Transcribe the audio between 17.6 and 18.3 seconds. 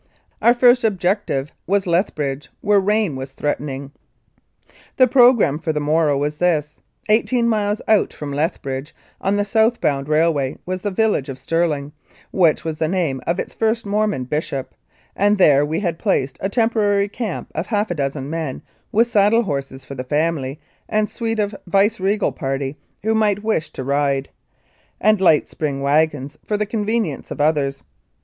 half a dozen